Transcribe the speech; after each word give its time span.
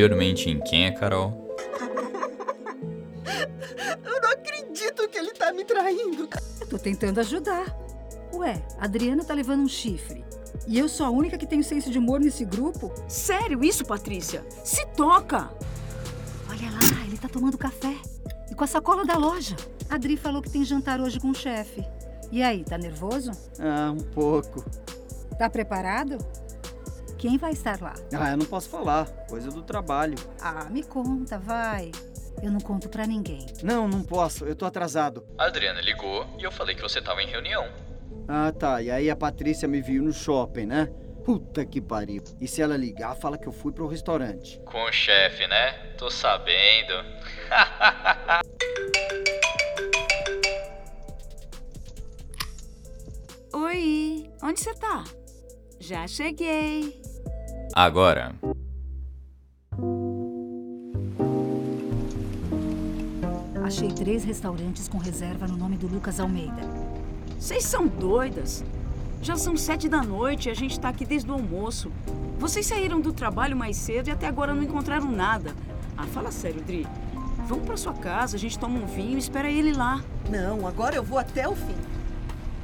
anteriormente 0.00 0.48
em 0.48 0.58
Quem 0.60 0.86
é 0.86 0.90
Carol. 0.92 1.54
Eu 4.04 4.20
não 4.22 4.30
acredito 4.30 5.06
que 5.08 5.18
ele 5.18 5.32
tá 5.32 5.52
me 5.52 5.62
traindo. 5.64 6.26
Tô 6.68 6.78
tentando 6.78 7.20
ajudar. 7.20 7.76
Ué, 8.32 8.62
a 8.78 8.84
Adriana 8.84 9.22
tá 9.22 9.34
levando 9.34 9.60
um 9.60 9.68
chifre. 9.68 10.24
E 10.66 10.78
eu 10.78 10.88
sou 10.88 11.04
a 11.04 11.10
única 11.10 11.36
que 11.36 11.46
tem 11.46 11.62
senso 11.62 11.90
de 11.90 11.98
humor 11.98 12.18
nesse 12.18 12.44
grupo? 12.44 12.92
Sério 13.08 13.62
isso, 13.62 13.84
Patrícia? 13.84 14.42
Se 14.64 14.86
toca! 14.96 15.50
Olha 16.48 16.70
lá, 16.70 17.06
ele 17.06 17.18
tá 17.18 17.28
tomando 17.28 17.58
café. 17.58 17.94
E 18.50 18.54
com 18.54 18.64
a 18.64 18.66
sacola 18.66 19.04
da 19.04 19.16
loja. 19.16 19.56
A 19.88 19.96
Adri 19.96 20.16
falou 20.16 20.40
que 20.40 20.50
tem 20.50 20.64
jantar 20.64 21.00
hoje 21.00 21.20
com 21.20 21.30
o 21.30 21.34
chefe. 21.34 21.84
E 22.32 22.42
aí, 22.42 22.64
tá 22.64 22.78
nervoso? 22.78 23.32
Ah, 23.58 23.92
um 23.92 24.02
pouco. 24.02 24.64
Tá 25.38 25.50
preparado? 25.50 26.18
Quem 27.20 27.36
vai 27.36 27.52
estar 27.52 27.78
lá? 27.82 27.92
Ah, 28.18 28.30
eu 28.30 28.38
não 28.38 28.46
posso 28.46 28.70
falar. 28.70 29.04
Coisa 29.28 29.50
do 29.50 29.62
trabalho. 29.62 30.16
Ah, 30.40 30.64
me 30.70 30.82
conta, 30.82 31.38
vai. 31.38 31.92
Eu 32.42 32.50
não 32.50 32.60
conto 32.60 32.88
pra 32.88 33.06
ninguém. 33.06 33.44
Não, 33.62 33.86
não 33.86 34.02
posso. 34.02 34.46
Eu 34.46 34.56
tô 34.56 34.64
atrasado. 34.64 35.22
A 35.36 35.44
Adriana 35.44 35.82
ligou 35.82 36.26
e 36.38 36.44
eu 36.44 36.50
falei 36.50 36.74
que 36.74 36.80
você 36.80 37.02
tava 37.02 37.22
em 37.22 37.26
reunião. 37.26 37.68
Ah, 38.26 38.50
tá. 38.50 38.80
E 38.80 38.90
aí 38.90 39.10
a 39.10 39.16
Patrícia 39.16 39.68
me 39.68 39.82
viu 39.82 40.02
no 40.02 40.14
shopping, 40.14 40.64
né? 40.64 40.86
Puta 41.22 41.62
que 41.66 41.78
pariu. 41.78 42.24
E 42.40 42.48
se 42.48 42.62
ela 42.62 42.74
ligar, 42.74 43.14
fala 43.16 43.36
que 43.36 43.46
eu 43.46 43.52
fui 43.52 43.70
pro 43.70 43.86
restaurante. 43.86 44.58
Com 44.64 44.82
o 44.82 44.90
chefe, 44.90 45.46
né? 45.46 45.72
Tô 45.98 46.10
sabendo. 46.10 46.94
Oi, 53.52 54.30
onde 54.42 54.60
você 54.60 54.72
tá? 54.72 55.04
Já 55.78 56.06
cheguei. 56.06 57.09
Agora. 57.74 58.34
Achei 63.64 63.88
três 63.92 64.24
restaurantes 64.24 64.88
com 64.88 64.98
reserva 64.98 65.46
no 65.46 65.56
nome 65.56 65.76
do 65.76 65.86
Lucas 65.86 66.18
Almeida. 66.18 66.62
Vocês 67.38 67.64
são 67.64 67.86
doidas. 67.86 68.64
Já 69.22 69.36
são 69.36 69.56
sete 69.56 69.88
da 69.88 70.02
noite 70.02 70.48
e 70.48 70.50
a 70.50 70.54
gente 70.54 70.80
tá 70.80 70.88
aqui 70.88 71.04
desde 71.04 71.30
o 71.30 71.34
almoço. 71.34 71.92
Vocês 72.38 72.66
saíram 72.66 73.00
do 73.00 73.12
trabalho 73.12 73.56
mais 73.56 73.76
cedo 73.76 74.08
e 74.08 74.10
até 74.10 74.26
agora 74.26 74.54
não 74.54 74.62
encontraram 74.62 75.10
nada. 75.10 75.54
Ah, 75.96 76.06
fala 76.06 76.32
sério, 76.32 76.62
Dri. 76.62 76.86
Vamos 77.46 77.64
pra 77.66 77.76
sua 77.76 77.94
casa, 77.94 78.36
a 78.36 78.38
gente 78.38 78.58
toma 78.58 78.78
um 78.80 78.86
vinho 78.86 79.16
e 79.16 79.18
espera 79.18 79.50
ele 79.50 79.72
lá. 79.72 80.02
Não, 80.28 80.66
agora 80.66 80.96
eu 80.96 81.02
vou 81.02 81.18
até 81.18 81.48
o 81.48 81.54
fim. 81.54 81.76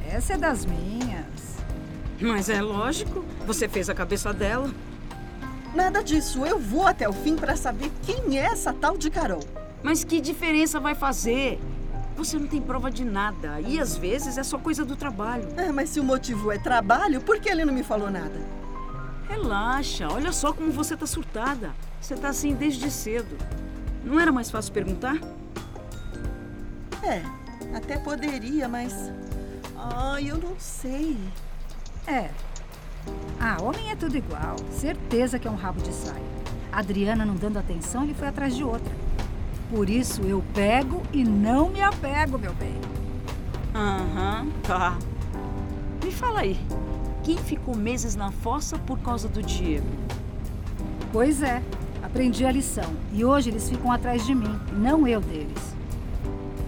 Essa 0.09 0.35
é 0.35 0.37
das 0.39 0.65
minhas. 0.65 1.57
Mas 2.21 2.49
é 2.49 2.63
lógico, 2.63 3.25
você 3.47 3.69
fez 3.69 3.89
a 3.91 3.95
cabeça 3.95 4.33
dela. 4.33 4.71
Nada 5.77 6.03
disso, 6.03 6.47
eu 6.47 6.59
vou 6.59 6.87
até 6.87 7.07
o 7.07 7.13
fim 7.13 7.37
pra 7.37 7.55
saber 7.55 7.93
quem 8.03 8.39
é 8.39 8.45
essa 8.45 8.73
tal 8.73 8.97
de 8.97 9.11
Carol. 9.11 9.45
Mas 9.83 10.03
que 10.03 10.23
diferença 10.23 10.81
vai 10.81 10.95
fazer? 10.95 11.61
Você 12.17 12.39
não 12.39 12.47
tem 12.47 12.63
prova 12.63 12.91
de 12.91 13.05
nada 13.05 13.61
e 13.61 13.79
às 13.79 13.95
vezes 13.95 14.39
é 14.39 14.43
só 14.43 14.57
coisa 14.57 14.87
do 14.87 14.97
trabalho. 14.97 15.47
Ah, 15.55 15.71
mas 15.75 15.91
se 15.91 16.01
o 16.01 16.03
motivo 16.03 16.51
é 16.51 16.57
trabalho, 16.57 17.21
por 17.21 17.39
que 17.39 17.51
ele 17.51 17.63
não 17.63 17.75
me 17.75 17.83
falou 17.83 18.11
nada? 18.11 18.41
Relaxa, 19.29 20.11
olha 20.11 20.33
só 20.33 20.51
como 20.51 20.73
você 20.73 20.97
tá 20.97 21.07
surtada. 21.07 21.75
Você 22.01 22.17
tá 22.17 22.31
assim 22.31 22.55
desde 22.55 22.91
cedo. 22.91 23.37
Não 24.03 24.19
era 24.19 24.33
mais 24.33 24.51
fácil 24.51 24.73
perguntar? 24.73 25.19
É, 27.03 27.21
até 27.77 27.99
poderia, 27.99 28.67
mas. 28.67 28.95
Ai, 29.77 30.31
eu 30.31 30.39
não 30.39 30.59
sei. 30.59 31.19
É. 32.07 32.31
Ah, 33.39 33.59
homem 33.63 33.91
é 33.91 33.97
tudo 33.97 34.17
igual. 34.17 34.57
Certeza 34.71 35.39
que 35.39 35.47
é 35.47 35.51
um 35.51 35.57
rabo 35.57 35.81
de 35.81 35.93
saia. 35.93 36.23
A 36.73 36.81
Adriana 36.81 37.25
não 37.25 37.35
dando 37.35 37.59
atenção, 37.59 38.05
ele 38.05 38.15
foi 38.15 38.29
atrás 38.29 38.55
de 38.55 38.65
outra. 38.65 38.93
Por 39.71 39.91
isso 39.91 40.23
eu 40.23 40.43
pego 40.55 41.03
e 41.13 41.25
não 41.25 41.69
me 41.69 41.81
apego, 41.81 42.39
meu 42.39 42.55
bem. 42.55 42.75
Aham, 43.75 44.47
tá. 44.63 44.97
Me 46.05 46.11
fala 46.11 46.41
aí, 46.41 46.59
quem 47.23 47.37
ficou 47.37 47.77
meses 47.77 48.15
na 48.15 48.31
fossa 48.31 48.79
por 48.79 48.99
causa 49.01 49.27
do 49.29 49.43
Diego? 49.43 49.87
Pois 51.13 51.43
é, 51.43 51.63
aprendi 52.03 52.45
a 52.45 52.53
lição. 52.53 52.93
E 53.13 53.25
hoje 53.25 53.51
eles 53.51 53.69
ficam 53.69 53.91
atrás 53.91 54.25
de 54.25 54.35
mim, 54.35 54.59
não 54.73 55.07
eu 55.07 55.21
deles. 55.21 55.75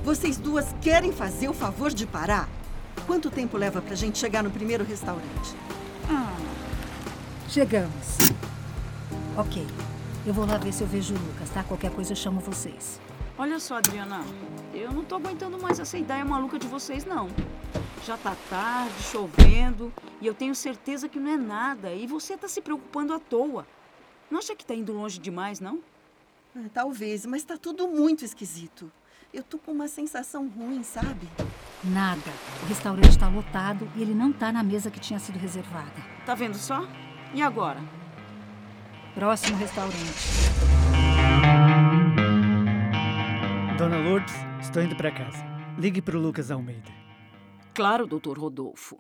Vocês 0.05 0.39
duas 0.39 0.75
querem 0.81 1.13
fazer 1.13 1.49
o 1.49 1.55
favor 1.55 1.93
de 1.93 2.07
parar? 2.07 2.49
Quanto 3.07 3.31
tempo 3.31 3.57
leva 3.57 3.81
pra 3.81 3.95
gente 3.95 4.19
chegar 4.19 4.43
no 4.43 4.51
primeiro 4.51 4.85
restaurante? 4.85 5.55
Ah, 6.11 6.37
chegamos. 7.49 8.33
Ok, 9.37 9.67
eu 10.27 10.33
vou 10.33 10.47
lá 10.47 10.57
ver 10.57 10.73
se 10.73 10.83
eu 10.83 10.87
vejo 10.87 11.15
o 11.15 11.19
Lucas, 11.19 11.51
tá? 11.51 11.63
Qualquer 11.63 11.91
coisa 11.91 12.13
eu 12.13 12.17
chamo 12.17 12.41
vocês. 12.41 13.01
Olha 13.37 13.61
só, 13.61 13.77
Adriana, 13.77 14.25
eu 14.75 14.91
não 14.91 15.05
tô 15.05 15.17
aguentando 15.17 15.59
mais 15.59 15.79
essa 15.79 15.99
ideia 15.99 16.25
maluca 16.25 16.59
de 16.59 16.67
vocês, 16.67 17.05
não. 17.05 17.29
Já 18.07 18.17
tá 18.17 18.35
tarde, 18.49 19.03
chovendo, 19.03 19.93
e 20.21 20.27
eu 20.27 20.35
tenho 20.35 20.55
certeza 20.55 21.09
que 21.09 21.21
não 21.21 21.31
é 21.31 21.37
nada, 21.37 21.93
e 21.93 22.07
você 22.07 22.37
tá 22.37 22.49
se 22.49 22.61
preocupando 22.61 23.13
à 23.13 23.19
toa. 23.19 23.67
Não 24.31 24.39
acha 24.39 24.57
que 24.57 24.65
tá 24.65 24.75
indo 24.75 24.93
longe 24.93 25.19
demais, 25.19 25.61
não? 25.61 25.79
Ah, 26.57 26.69
talvez, 26.73 27.27
mas 27.27 27.45
tá 27.45 27.57
tudo 27.57 27.87
muito 27.87 28.25
esquisito. 28.25 28.91
Eu 29.33 29.43
tô 29.43 29.59
com 29.59 29.73
uma 29.73 29.89
sensação 29.89 30.49
ruim, 30.49 30.83
sabe? 30.83 31.29
Nada. 31.85 32.33
O 32.63 32.67
restaurante 32.67 33.17
tá 33.17 33.29
lotado 33.29 33.89
e 33.95 34.03
ele 34.03 34.15
não 34.15 34.33
tá 34.33 34.51
na 34.51 34.63
mesa 34.63 34.91
que 34.91 34.99
tinha 34.99 35.19
sido 35.19 35.39
reservada. 35.39 35.93
Tá 36.27 36.35
vendo 36.35 36.57
só? 36.57 36.87
E 37.33 37.41
agora? 37.41 37.81
Próximo 39.15 39.57
restaurante. 39.57 39.97
Dona 43.79 43.97
Lourdes, 43.99 44.35
estou 44.61 44.83
indo 44.83 44.97
para 44.97 45.13
casa. 45.13 45.45
Ligue 45.79 46.03
para 46.03 46.17
o 46.17 46.21
Lucas 46.21 46.51
Almeida. 46.51 46.91
Claro, 47.75 48.07
doutor 48.07 48.39
Rodolfo. 48.39 48.99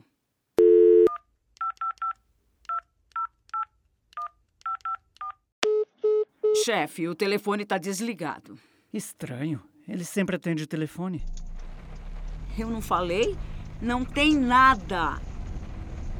Chefe, 6.64 7.08
o 7.08 7.14
telefone 7.14 7.64
tá 7.64 7.76
desligado. 7.76 8.56
Estranho. 8.92 9.60
Ele 9.86 10.04
sempre 10.04 10.36
atende 10.36 10.62
o 10.62 10.66
telefone. 10.66 11.24
Eu 12.58 12.70
não 12.70 12.80
falei? 12.80 13.36
Não 13.80 14.04
tem 14.04 14.36
nada. 14.36 15.20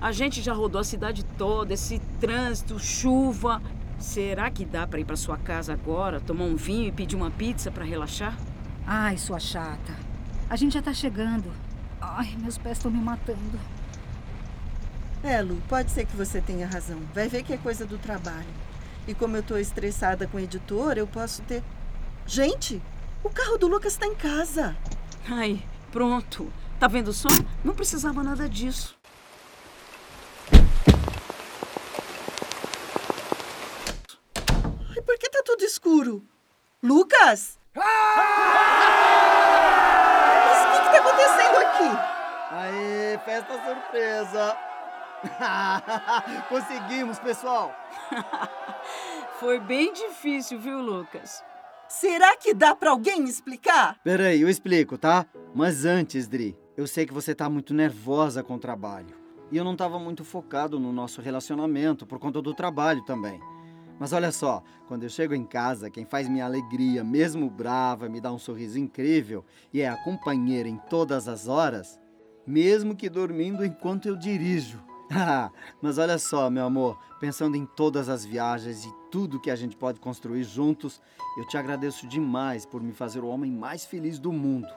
A 0.00 0.12
gente 0.12 0.41
já 0.41 0.53
rodou 0.53 0.81
a 0.81 0.84
cidade 0.84 1.25
toda, 1.25 1.75
esse 1.75 1.99
trânsito, 2.21 2.78
chuva. 2.78 3.60
Será 3.99 4.49
que 4.49 4.65
dá 4.65 4.87
para 4.87 5.00
ir 5.00 5.04
para 5.04 5.16
sua 5.16 5.37
casa 5.37 5.72
agora, 5.72 6.21
tomar 6.21 6.44
um 6.44 6.54
vinho 6.54 6.87
e 6.87 6.93
pedir 6.93 7.16
uma 7.16 7.32
pizza 7.32 7.71
para 7.71 7.84
relaxar? 7.84 8.38
Ai, 8.87 9.19
sua 9.19 9.41
chata. 9.41 9.93
A 10.49 10.54
gente 10.54 10.75
já 10.75 10.82
tá 10.82 10.94
chegando. 10.94 11.50
Ai, 12.00 12.37
meus 12.38 12.56
pés 12.56 12.78
estão 12.78 12.91
me 12.91 13.00
matando. 13.00 13.59
É, 15.22 15.43
Lu, 15.43 15.60
pode 15.69 15.91
ser 15.91 16.06
que 16.06 16.16
você 16.16 16.41
tenha 16.41 16.66
razão. 16.66 17.00
Vai 17.12 17.28
ver 17.28 17.43
que 17.43 17.53
é 17.53 17.56
coisa 17.56 17.84
do 17.84 17.99
trabalho. 17.99 18.47
E 19.06 19.15
como 19.15 19.37
eu 19.37 19.43
tô 19.43 19.56
estressada 19.56 20.28
com 20.28 20.37
o 20.37 20.41
editor, 20.41 20.97
eu 20.97 21.06
posso 21.06 21.43
ter. 21.43 21.62
Gente, 22.25 22.81
o 23.25 23.31
carro 23.31 23.59
do 23.59 23.66
Lucas 23.66 23.97
tá 23.97 24.06
em 24.06 24.15
casa. 24.15 24.76
Ai, 25.28 25.60
pronto. 25.93 26.53
Tá 26.78 26.87
vendo 26.87 27.12
só? 27.12 27.28
Não 27.65 27.75
precisava 27.75 28.22
nada 28.22 28.49
disso. 28.49 28.97
Ai, 34.91 35.03
por 35.04 35.19
que 35.19 35.28
tá 35.28 35.43
tudo 35.44 35.65
escuro? 35.65 36.22
Lucas! 36.82 37.59
Mas 37.75 37.84
o 40.65 40.71
que, 40.72 40.78
que 40.82 40.91
tá 40.91 40.99
acontecendo 40.99 41.56
aqui? 41.59 41.91
Aê, 42.55 43.19
festa 43.25 43.65
surpresa! 43.65 44.56
Conseguimos, 46.49 47.19
pessoal! 47.19 47.75
Foi 49.41 49.58
bem 49.58 49.93
difícil, 49.93 50.58
viu, 50.58 50.81
Lucas? 50.81 51.44
Será 51.88 52.37
que 52.37 52.52
dá 52.52 52.75
pra 52.75 52.90
alguém 52.90 53.25
explicar? 53.25 53.99
Peraí, 54.05 54.43
eu 54.43 54.49
explico, 54.49 54.99
tá? 54.99 55.26
Mas 55.55 55.87
antes, 55.87 56.29
Dri, 56.29 56.55
eu 56.76 56.87
sei 56.87 57.06
que 57.06 57.14
você 57.14 57.35
tá 57.35 57.49
muito 57.49 57.73
nervosa 57.73 58.43
com 58.43 58.56
o 58.56 58.58
trabalho. 58.58 59.17
E 59.50 59.56
eu 59.56 59.64
não 59.64 59.75
tava 59.75 59.99
muito 59.99 60.23
focado 60.23 60.79
no 60.79 60.93
nosso 60.93 61.23
relacionamento 61.23 62.06
por 62.06 62.19
conta 62.19 62.43
do 62.43 62.52
trabalho 62.52 63.02
também. 63.06 63.40
Mas 63.99 64.12
olha 64.12 64.31
só, 64.31 64.62
quando 64.87 65.05
eu 65.05 65.08
chego 65.08 65.35
em 65.35 65.44
casa, 65.44 65.90
quem 65.90 66.05
faz 66.05 66.29
minha 66.29 66.44
alegria, 66.44 67.02
mesmo 67.02 67.49
brava, 67.49 68.06
me 68.06 68.20
dá 68.20 68.31
um 68.31 68.38
sorriso 68.38 68.79
incrível 68.79 69.43
e 69.73 69.81
é 69.81 69.88
a 69.88 69.96
companheira 69.96 70.69
em 70.69 70.76
todas 70.91 71.26
as 71.26 71.49
horas, 71.49 71.99
mesmo 72.46 72.94
que 72.94 73.08
dormindo 73.08 73.64
enquanto 73.64 74.06
eu 74.06 74.14
dirijo. 74.14 74.79
Ah, 75.10 75.50
mas 75.81 75.99
olha 75.99 76.19
só, 76.19 76.50
meu 76.50 76.64
amor, 76.64 76.99
pensando 77.20 77.56
em 77.56 77.64
todas 77.64 78.08
as 78.08 78.25
viagens 78.25 78.84
e 78.84 78.93
tudo 79.10 79.40
que 79.40 79.50
a 79.50 79.56
gente 79.56 79.76
pode 79.76 80.00
construir 80.00 80.44
juntos, 80.44 81.00
eu 81.37 81.46
te 81.46 81.56
agradeço 81.56 82.06
demais 82.06 82.66
por 82.66 82.82
me 82.82 82.93
fazer 82.93 83.20
o 83.20 83.28
homem 83.28 83.50
mais 83.50 83.84
feliz 83.84 84.19
do 84.19 84.32
mundo. 84.32 84.69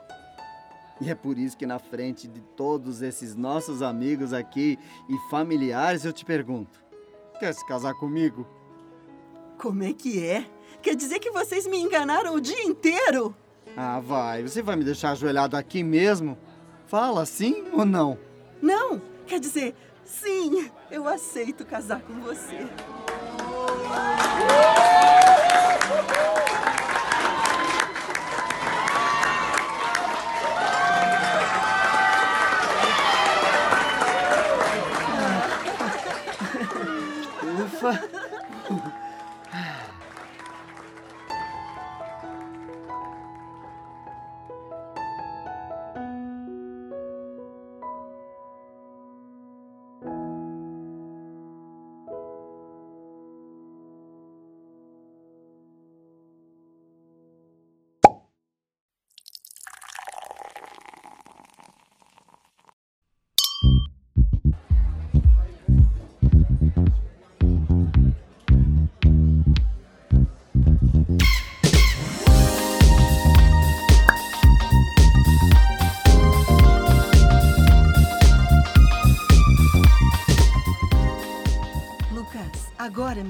E 1.02 1.10
é 1.10 1.16
por 1.16 1.40
isso 1.40 1.58
que 1.58 1.66
na 1.66 1.80
frente 1.80 2.28
de 2.28 2.42
todos 2.42 3.02
esses 3.02 3.36
nossos 3.36 3.82
amigos 3.82 4.34
aqui 4.34 4.78
e 5.10 5.18
familiares 5.32 6.06
eu 6.06 6.14
te 6.14 6.24
pergunto: 6.24 6.80
quer 7.40 7.54
se 7.54 7.66
casar 7.66 7.96
comigo? 7.96 8.48
Como 9.58 9.84
é 9.84 9.94
que 9.94 10.24
é? 10.24 10.46
Quer 10.82 10.96
dizer 10.96 11.20
que 11.20 11.32
vocês 11.32 11.66
me 11.66 11.78
enganaram 11.80 12.36
o 12.36 12.42
dia 12.42 12.64
inteiro? 12.64 13.36
Ah, 13.76 14.00
vai. 14.00 14.44
Você 14.44 14.62
vai 14.62 14.76
me 14.76 14.84
deixar 14.84 15.12
ajoelhado 15.12 15.58
aqui 15.58 15.84
mesmo? 15.84 16.38
Fala 16.86 17.26
sim 17.26 17.64
ou 17.74 17.86
não? 17.86 18.18
Não, 18.62 19.02
quer 19.26 19.40
dizer, 19.40 19.76
sim, 20.12 20.70
eu 20.90 21.08
aceito 21.08 21.66
casar 21.66 22.02
com 22.02 22.20
você. 22.22 22.68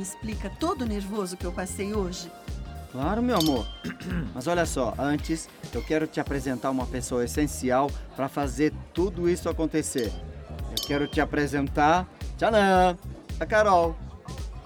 Me 0.01 0.03
explica 0.03 0.49
todo 0.49 0.81
o 0.81 0.85
nervoso 0.85 1.37
que 1.37 1.45
eu 1.45 1.51
passei 1.51 1.93
hoje. 1.93 2.31
Claro, 2.91 3.21
meu 3.21 3.37
amor. 3.37 3.67
Mas 4.33 4.47
olha 4.47 4.65
só, 4.65 4.95
antes 4.97 5.47
eu 5.71 5.83
quero 5.83 6.07
te 6.07 6.19
apresentar 6.19 6.71
uma 6.71 6.87
pessoa 6.87 7.23
essencial 7.23 7.89
para 8.15 8.27
fazer 8.27 8.73
tudo 8.95 9.29
isso 9.29 9.47
acontecer. 9.47 10.11
Eu 10.71 10.87
quero 10.87 11.07
te 11.07 11.21
apresentar, 11.21 12.07
tchanã, 12.35 12.97
a 13.39 13.45
Carol. 13.45 13.95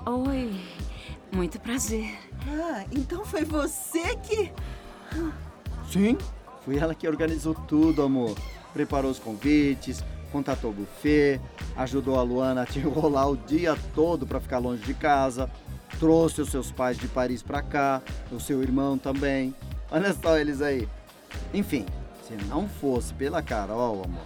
Oi, 0.05 0.57
muito 1.33 1.59
prazer. 1.59 2.17
Ah, 2.47 2.85
então 2.89 3.25
foi 3.25 3.43
você 3.43 4.15
que. 4.15 4.53
Sim, 5.91 6.17
fui 6.63 6.77
ela 6.77 6.95
que 6.95 7.07
organizou 7.07 7.53
tudo, 7.53 8.01
amor. 8.01 8.37
Preparou 8.73 9.11
os 9.11 9.19
convites, 9.19 10.01
contatou 10.31 10.71
o 10.71 10.73
buffet, 10.73 11.41
ajudou 11.75 12.19
a 12.19 12.23
Luana 12.23 12.61
a 12.61 12.65
te 12.65 12.79
enrolar 12.79 13.29
o 13.29 13.37
dia 13.37 13.77
todo 13.93 14.25
para 14.25 14.39
ficar 14.39 14.59
longe 14.59 14.83
de 14.83 14.93
casa, 14.93 15.49
trouxe 15.99 16.41
os 16.41 16.49
seus 16.49 16.71
pais 16.71 16.97
de 16.97 17.07
Paris 17.07 17.41
para 17.41 17.61
cá, 17.61 18.01
o 18.31 18.39
seu 18.39 18.61
irmão 18.61 18.97
também. 18.97 19.55
Olha 19.91 20.13
só 20.13 20.37
eles 20.37 20.61
aí. 20.61 20.87
Enfim, 21.53 21.85
se 22.27 22.35
não 22.47 22.67
fosse 22.67 23.13
pela 23.13 23.41
Carol, 23.41 24.03
amor, 24.03 24.25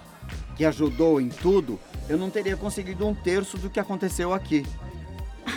que 0.56 0.66
ajudou 0.66 1.19
em 1.19 1.30
tudo, 1.30 1.80
eu 2.07 2.18
não 2.18 2.30
teria 2.30 2.56
conseguido 2.56 3.07
um 3.07 3.13
terço 3.13 3.57
do 3.57 3.69
que 3.69 3.80
aconteceu 3.80 4.34
aqui. 4.34 4.66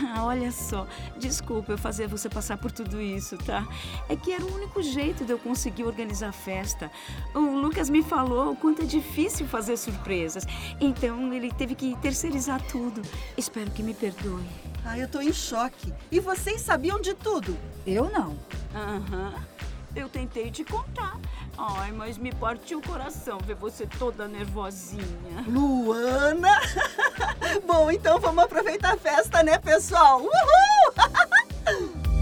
Ah, 0.03 0.25
olha 0.27 0.51
só, 0.51 0.87
desculpa 1.19 1.73
eu 1.73 1.79
fazer 1.79 2.07
você 2.07 2.29
passar 2.29 2.57
por 2.59 2.71
tudo 2.73 3.01
isso, 3.01 3.37
tá? 3.39 3.67
É 4.09 4.17
que 4.17 4.33
era 4.33 4.45
o 4.45 4.55
único 4.55 4.83
jeito 4.83 5.25
de 5.25 5.33
eu 5.33 5.39
conseguir 5.39 5.85
organizar 5.85 6.29
a 6.29 6.33
festa. 6.33 6.91
O 7.35 7.41
Lucas 7.41 7.89
me 7.89 8.03
falou 8.03 8.53
o 8.53 8.57
quanto 8.57 8.83
é 8.83 8.85
difícil 8.85 9.47
fazer 9.47 9.77
surpresas. 9.77 10.47
Então 10.81 11.33
ele 11.33 11.53
teve 11.53 11.75
que 11.75 11.97
terceirizar 12.01 12.61
tudo. 12.69 13.03
Espero 13.37 13.71
que 13.71 13.83
me 13.83 13.95
perdoe. 13.95 14.45
Ah, 14.85 14.99
eu 14.99 15.09
tô 15.09 15.21
em 15.21 15.33
choque. 15.33 15.93
E 16.11 16.19
vocês 16.19 16.61
sabiam 16.61 17.01
de 17.01 17.15
tudo? 17.15 17.57
Eu 17.87 18.11
não. 18.11 18.37
Aham. 18.75 19.35
Eu 19.95 20.09
tentei 20.09 20.51
te 20.51 20.65
contar. 20.65 21.21
Ai, 21.57 21.93
mas 21.93 22.19
me 22.19 22.33
partiu 22.33 22.79
o 22.79 22.83
coração 22.83 23.39
ver 23.45 23.55
você 23.55 23.87
toda 23.87 24.27
nervosinha. 24.27 25.45
Luana! 25.47 26.61
Bom, 27.67 27.91
então 27.91 28.19
vamos 28.19 28.45
aproveitar 28.45 28.95
a 28.95 28.97
festa, 28.97 29.43
né, 29.43 29.59
pessoal? 29.59 30.21
Uhul! 30.21 30.31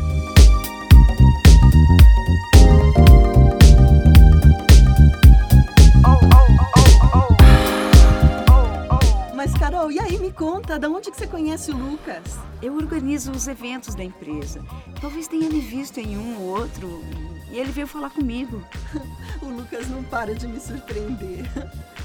Mas, 9.41 9.55
Carol, 9.55 9.91
e 9.91 9.99
aí 9.99 10.19
me 10.19 10.31
conta, 10.31 10.79
da 10.79 10.87
onde 10.87 11.11
que 11.11 11.17
você 11.17 11.27
conhece 11.27 11.71
o 11.71 11.75
Lucas? 11.75 12.39
Eu 12.61 12.75
organizo 12.75 13.33
os 13.33 13.49
eventos 13.49 13.95
da 13.95 14.05
empresa. 14.05 14.63
Talvez 15.01 15.27
tenha 15.27 15.49
me 15.49 15.61
visto 15.61 15.97
em 15.97 16.19
um 16.19 16.43
ou 16.43 16.61
outro 16.61 17.03
e 17.51 17.59
ele 17.59 17.73
veio 17.73 17.87
falar 17.87 18.11
comigo. 18.11 18.63
O 19.43 19.49
Lucas 19.49 19.89
não 19.89 20.05
para 20.05 20.35
de 20.35 20.47
me 20.47 20.61
surpreender. 20.61 21.47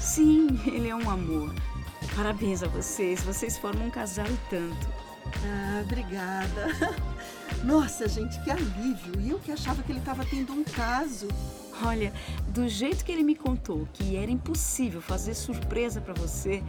Sim, 0.00 0.58
ele 0.66 0.88
é 0.88 0.94
um 0.94 1.10
amor. 1.10 1.54
Parabéns 2.14 2.62
a 2.62 2.68
vocês, 2.68 3.22
vocês 3.22 3.58
formam 3.58 3.88
um 3.88 3.90
casal 3.90 4.26
e 4.26 4.38
tanto. 4.48 4.88
Ah, 5.44 5.82
obrigada. 5.82 6.68
Nossa, 7.66 8.08
gente, 8.08 8.38
que 8.42 8.50
alívio. 8.50 9.20
E 9.20 9.30
eu 9.30 9.40
que 9.40 9.50
achava 9.50 9.82
que 9.82 9.90
ele 9.90 9.98
estava 9.98 10.24
tendo 10.24 10.52
um 10.52 10.62
caso. 10.62 11.26
Olha, 11.82 12.12
do 12.48 12.68
jeito 12.68 13.04
que 13.04 13.10
ele 13.10 13.24
me 13.24 13.34
contou 13.34 13.88
que 13.92 14.14
era 14.16 14.30
impossível 14.30 15.02
fazer 15.02 15.34
surpresa 15.34 16.00
pra 16.00 16.14
você, 16.14 16.62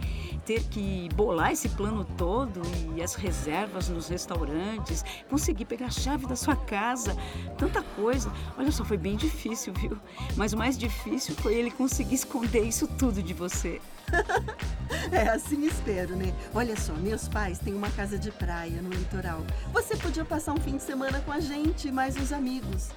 ter 0.44 0.64
que 0.64 1.08
bolar 1.14 1.52
esse 1.52 1.68
plano 1.68 2.04
todo 2.16 2.60
e 2.96 3.00
as 3.00 3.14
reservas 3.14 3.88
nos 3.88 4.08
restaurantes, 4.08 5.04
conseguir 5.30 5.66
pegar 5.66 5.86
a 5.86 5.90
chave 5.90 6.26
da 6.26 6.34
sua 6.34 6.56
casa, 6.56 7.16
tanta 7.56 7.80
coisa. 7.80 8.30
Olha 8.58 8.72
só, 8.72 8.84
foi 8.84 8.96
bem 8.96 9.16
difícil, 9.16 9.72
viu? 9.72 9.96
Mas 10.36 10.52
o 10.52 10.58
mais 10.58 10.76
difícil 10.76 11.32
foi 11.36 11.54
ele 11.54 11.70
conseguir 11.70 12.16
esconder 12.16 12.64
isso 12.64 12.88
tudo 12.88 13.22
de 13.22 13.32
você. 13.32 13.80
É, 15.12 15.28
assim 15.28 15.66
espero, 15.66 16.14
né? 16.16 16.34
Olha 16.54 16.76
só, 16.76 16.92
meus 16.92 17.28
pais 17.28 17.58
têm 17.58 17.74
uma 17.74 17.90
casa 17.90 18.18
de 18.18 18.30
praia 18.30 18.82
no 18.82 18.90
litoral. 18.90 19.42
Você 19.72 19.96
podia 19.96 20.24
passar 20.24 20.52
um 20.52 20.60
fim 20.60 20.76
de 20.76 20.82
semana 20.82 21.20
com 21.20 21.32
a 21.32 21.40
gente 21.40 21.88
e 21.88 21.92
mais 21.92 22.16
uns 22.16 22.32
amigos. 22.32 22.90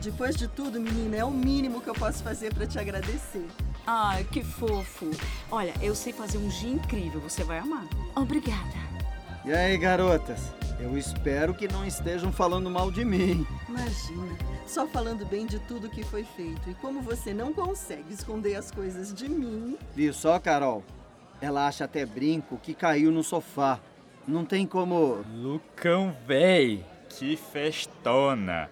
Depois 0.00 0.36
de 0.36 0.48
tudo, 0.48 0.80
menina, 0.80 1.16
é 1.16 1.24
o 1.24 1.30
mínimo 1.30 1.80
que 1.80 1.88
eu 1.88 1.94
posso 1.94 2.22
fazer 2.22 2.52
para 2.52 2.66
te 2.66 2.78
agradecer. 2.78 3.46
Ai, 3.86 4.24
que 4.24 4.42
fofo. 4.42 5.10
Olha, 5.50 5.72
eu 5.80 5.94
sei 5.94 6.12
fazer 6.12 6.38
um 6.38 6.50
gin 6.50 6.74
incrível, 6.74 7.20
você 7.20 7.44
vai 7.44 7.58
amar. 7.58 7.86
Obrigada. 8.14 8.74
E 9.44 9.52
aí, 9.52 9.76
garotas? 9.78 10.52
Eu 10.82 10.98
espero 10.98 11.54
que 11.54 11.68
não 11.68 11.86
estejam 11.86 12.32
falando 12.32 12.68
mal 12.68 12.90
de 12.90 13.04
mim. 13.04 13.46
Imagina, 13.68 14.36
só 14.66 14.84
falando 14.84 15.24
bem 15.24 15.46
de 15.46 15.60
tudo 15.60 15.88
que 15.88 16.02
foi 16.02 16.24
feito. 16.24 16.68
E 16.68 16.74
como 16.74 17.00
você 17.00 17.32
não 17.32 17.52
consegue 17.52 18.12
esconder 18.12 18.56
as 18.56 18.72
coisas 18.72 19.14
de 19.14 19.28
mim. 19.28 19.78
Viu 19.94 20.12
só, 20.12 20.40
Carol? 20.40 20.82
Ela 21.40 21.68
acha 21.68 21.84
até 21.84 22.04
brinco 22.04 22.58
que 22.58 22.74
caiu 22.74 23.12
no 23.12 23.22
sofá. 23.22 23.78
Não 24.26 24.44
tem 24.44 24.66
como. 24.66 25.24
Lucão, 25.32 26.16
véi, 26.26 26.84
que 27.08 27.36
festona. 27.36 28.68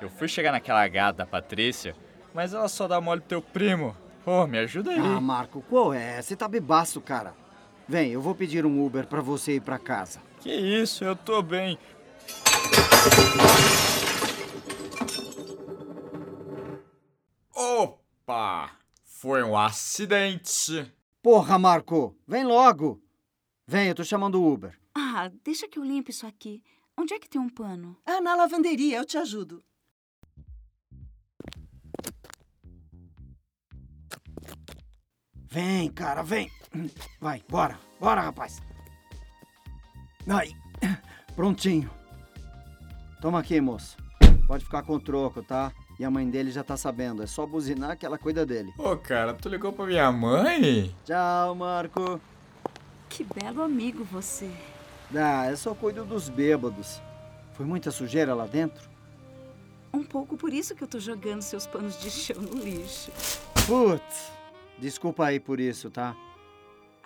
Eu 0.00 0.10
fui 0.10 0.26
chegar 0.26 0.50
naquela 0.50 0.86
gata 0.88 1.18
da 1.18 1.26
Patrícia, 1.26 1.94
mas 2.34 2.52
ela 2.52 2.68
só 2.68 2.88
dá 2.88 3.00
mole 3.00 3.20
pro 3.20 3.28
teu 3.28 3.40
primo. 3.40 3.96
Pô, 4.24 4.44
me 4.48 4.58
ajuda 4.58 4.90
aí. 4.90 4.98
Ah, 4.98 5.20
Marco, 5.20 5.62
qual 5.70 5.94
é? 5.94 6.20
Você 6.20 6.34
tá 6.34 6.48
bebaço, 6.48 7.00
cara. 7.00 7.32
Vem, 7.86 8.12
eu 8.12 8.20
vou 8.20 8.34
pedir 8.34 8.64
um 8.64 8.84
Uber 8.84 9.06
pra 9.06 9.20
você 9.20 9.56
ir 9.56 9.60
pra 9.60 9.78
casa. 9.78 10.20
Que 10.40 10.50
isso, 10.52 11.04
eu 11.04 11.14
tô 11.14 11.42
bem. 11.42 11.78
Opa! 17.54 18.70
Foi 19.04 19.42
um 19.42 19.56
acidente. 19.56 20.92
Porra, 21.22 21.58
Marco, 21.58 22.16
vem 22.26 22.44
logo. 22.44 23.02
Vem, 23.66 23.88
eu 23.88 23.94
tô 23.94 24.04
chamando 24.04 24.40
o 24.40 24.52
Uber. 24.52 24.78
Ah, 24.94 25.30
deixa 25.42 25.68
que 25.68 25.78
eu 25.78 25.84
limpe 25.84 26.10
isso 26.10 26.26
aqui. 26.26 26.62
Onde 26.96 27.14
é 27.14 27.18
que 27.18 27.28
tem 27.28 27.40
um 27.40 27.48
pano? 27.48 27.96
Ah, 28.06 28.20
na 28.20 28.34
lavanderia, 28.34 28.98
eu 28.98 29.04
te 29.04 29.18
ajudo. 29.18 29.62
Vem, 35.50 35.90
cara, 35.90 36.22
vem. 36.22 36.50
Vai, 37.20 37.42
bora, 37.48 37.78
bora, 38.00 38.20
rapaz. 38.20 38.62
Aí, 40.28 40.54
prontinho. 41.36 41.90
Toma 43.20 43.40
aqui, 43.40 43.60
moço. 43.60 43.96
Pode 44.46 44.64
ficar 44.64 44.82
com 44.82 44.94
o 44.94 45.00
troco, 45.00 45.42
tá? 45.42 45.72
E 45.98 46.04
a 46.04 46.10
mãe 46.10 46.28
dele 46.28 46.50
já 46.50 46.64
tá 46.64 46.76
sabendo. 46.76 47.22
É 47.22 47.26
só 47.26 47.46
buzinar 47.46 47.96
que 47.96 48.04
ela 48.04 48.18
cuida 48.18 48.44
dele. 48.44 48.72
Ô, 48.76 48.96
cara, 48.96 49.32
tu 49.32 49.48
ligou 49.48 49.72
pra 49.72 49.86
minha 49.86 50.10
mãe? 50.10 50.94
Tchau, 51.04 51.54
Marco. 51.54 52.20
Que 53.08 53.24
belo 53.24 53.62
amigo 53.62 54.04
você. 54.04 54.50
Ah, 55.14 55.48
eu 55.48 55.56
só 55.56 55.74
cuido 55.74 56.04
dos 56.04 56.28
bêbados. 56.28 57.00
Foi 57.52 57.64
muita 57.64 57.90
sujeira 57.90 58.34
lá 58.34 58.46
dentro? 58.46 58.88
Um 59.92 60.02
pouco 60.02 60.36
por 60.36 60.52
isso 60.52 60.74
que 60.74 60.82
eu 60.82 60.88
tô 60.88 60.98
jogando 60.98 61.40
seus 61.40 61.66
panos 61.66 62.00
de 62.00 62.10
chão 62.10 62.42
no 62.42 62.58
lixo. 62.58 63.12
Putz, 63.66 64.32
desculpa 64.78 65.26
aí 65.26 65.38
por 65.38 65.60
isso, 65.60 65.88
tá? 65.88 66.16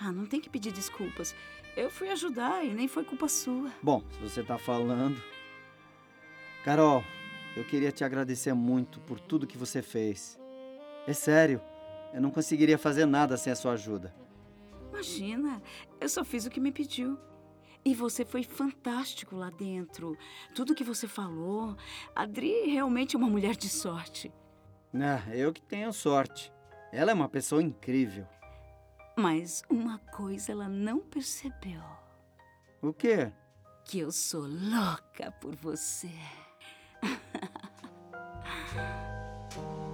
Ah, 0.00 0.12
não 0.12 0.26
tem 0.26 0.40
que 0.40 0.49
pedir 0.49 0.73
desculpas. 0.73 1.35
Eu 1.76 1.90
fui 1.90 2.09
ajudar 2.11 2.64
e 2.64 2.73
nem 2.73 2.88
foi 2.88 3.05
culpa 3.05 3.28
sua. 3.28 3.71
Bom, 3.83 4.02
se 4.12 4.19
você 4.19 4.43
tá 4.43 4.59
falando. 4.59 5.21
Carol, 6.64 7.05
eu 7.57 7.64
queria 7.64 7.90
te 7.90 8.05
agradecer 8.05 8.52
muito 8.52 9.00
por 9.00 9.19
tudo 9.19 9.47
que 9.47 9.59
você 9.59 9.83
fez. 9.83 10.38
É 11.07 11.12
sério, 11.12 11.61
eu 12.12 12.21
não 12.21 12.31
conseguiria 12.31 12.78
fazer 12.78 13.07
nada 13.07 13.37
sem 13.37 13.52
a 13.52 13.57
sua 13.57 13.73
ajuda. 13.73 14.14
Imagina, 14.90 15.62
eu 16.00 16.09
só 16.09 16.25
fiz 16.25 16.47
o 16.47 16.50
que 16.50 16.61
me 16.61 16.73
pediu. 16.73 17.19
E 17.85 17.95
você 17.95 18.25
foi 18.25 18.43
fantástico 18.43 19.37
lá 19.37 19.50
dentro. 19.50 20.17
Tudo 20.55 20.75
que 20.75 20.85
você 20.85 21.07
falou. 21.07 21.76
A 22.14 22.23
Adri 22.23 22.67
realmente 22.67 23.17
é 23.17 23.19
uma 23.19 23.31
mulher 23.31 23.57
de 23.57 23.69
sorte. 23.69 24.33
Ah, 24.95 25.23
eu 25.35 25.52
que 25.52 25.62
tenho 25.62 25.93
sorte. 25.93 26.52
Ela 26.93 27.12
é 27.12 27.14
uma 27.14 27.28
pessoa 27.28 27.62
incrível. 27.62 28.26
Mas 29.18 29.64
uma 29.68 29.98
coisa 29.98 30.52
ela 30.52 30.68
não 30.68 31.00
percebeu: 31.00 31.82
O 32.80 32.92
quê? 32.92 33.32
que 33.84 33.98
eu 33.98 34.12
sou 34.12 34.46
louca 34.46 35.32
por 35.40 35.56
você. 35.56 36.12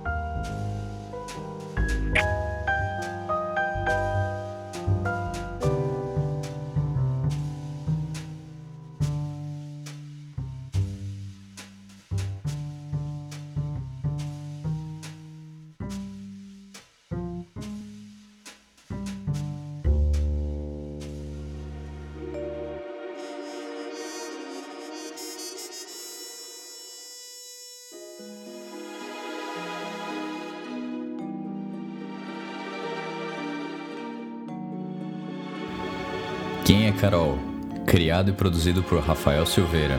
Quem 36.74 36.88
é 36.88 36.92
Carol? 36.92 37.38
Criado 37.86 38.30
e 38.30 38.32
produzido 38.32 38.82
por 38.82 38.98
Rafael 38.98 39.46
Silveira. 39.46 39.96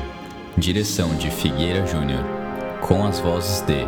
Direção 0.58 1.16
de 1.16 1.32
Figueira 1.32 1.88
Júnior. 1.88 2.22
Com 2.82 3.08
as 3.08 3.18
vozes 3.18 3.62
de 3.62 3.88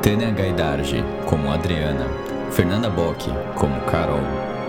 Tânia 0.00 0.30
Gaidardi 0.30 1.04
como 1.26 1.50
Adriana, 1.50 2.06
Fernanda 2.52 2.88
Bock 2.88 3.28
como 3.56 3.80
Carol, 3.80 4.22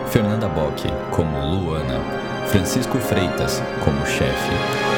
Fernanda 0.07 0.47
Bock 0.47 0.81
como 1.11 1.37
Luana, 1.37 1.99
Francisco 2.47 2.97
Freitas 2.97 3.61
como 3.85 4.03
chefe, 4.07 4.51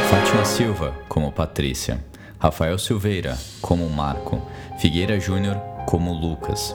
Fátima 0.09 0.45
Silva 0.45 0.95
como 1.09 1.33
Patrícia, 1.33 1.99
Rafael 2.39 2.79
Silveira 2.79 3.37
como 3.61 3.89
Marco, 3.89 4.41
Figueira 4.79 5.19
Júnior 5.19 5.57
como 5.85 6.13
Lucas. 6.13 6.73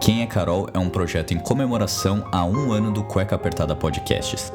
Quem 0.00 0.22
é 0.22 0.26
Carol 0.26 0.68
é 0.74 0.80
um 0.80 0.88
projeto 0.88 1.32
em 1.32 1.38
comemoração 1.38 2.26
a 2.32 2.44
um 2.44 2.72
ano 2.72 2.90
do 2.90 3.04
Cueca 3.04 3.36
Apertada 3.36 3.76
Podcasts. 3.76 4.52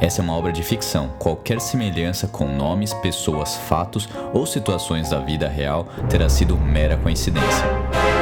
Essa 0.00 0.20
é 0.20 0.22
uma 0.22 0.36
obra 0.36 0.52
de 0.52 0.62
ficção. 0.62 1.08
Qualquer 1.18 1.60
semelhança 1.60 2.26
com 2.26 2.46
nomes, 2.46 2.92
pessoas, 2.94 3.56
fatos 3.56 4.08
ou 4.32 4.46
situações 4.46 5.10
da 5.10 5.20
vida 5.20 5.48
real 5.48 5.86
terá 6.08 6.28
sido 6.28 6.56
mera 6.56 6.96
coincidência. 6.96 8.13